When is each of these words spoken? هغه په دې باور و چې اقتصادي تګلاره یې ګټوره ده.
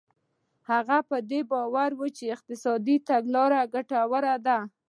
هغه 0.71 0.97
په 1.09 1.17
دې 1.29 1.41
باور 1.51 1.91
و 1.95 2.01
چې 2.17 2.23
اقتصادي 2.35 2.95
تګلاره 3.09 3.59
یې 3.63 3.69
ګټوره 3.75 4.35
ده. 4.45 4.59